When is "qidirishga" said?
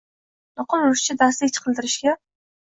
1.67-2.17